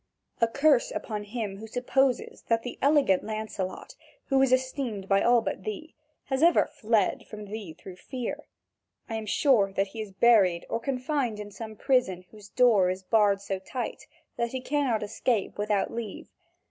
A 0.41 0.47
curse 0.47 0.89
upon 0.89 1.25
him 1.25 1.57
who 1.57 1.67
supposes 1.67 2.41
that 2.47 2.63
the 2.63 2.79
elegant 2.81 3.23
Lancelot, 3.23 3.93
who 4.29 4.41
is 4.41 4.51
esteemed 4.51 5.07
by 5.07 5.21
all 5.21 5.41
but 5.41 5.63
thee, 5.63 5.93
has 6.23 6.41
ever 6.41 6.65
fled 6.65 7.27
from 7.27 7.45
thee 7.45 7.73
through 7.73 7.97
fear. 7.97 8.47
I 9.07 9.13
am 9.13 9.27
sure 9.27 9.71
that 9.73 9.89
he 9.89 10.01
is 10.01 10.11
buried 10.11 10.65
or 10.71 10.79
confined 10.79 11.39
in 11.39 11.51
some 11.51 11.75
prison 11.75 12.25
whose 12.31 12.49
door 12.49 12.89
is 12.89 13.03
barred 13.03 13.41
so 13.41 13.59
tight 13.59 14.07
that 14.37 14.49
he 14.53 14.61
cannot 14.61 15.03
escape 15.03 15.59
without 15.59 15.93
leave. 15.93 16.31